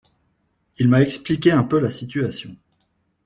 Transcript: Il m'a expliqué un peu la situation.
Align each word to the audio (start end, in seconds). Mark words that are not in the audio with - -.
Il 0.79 0.87
m'a 0.89 1.03
expliqué 1.03 1.51
un 1.51 1.63
peu 1.63 1.77
la 1.79 1.91
situation. 1.91 2.57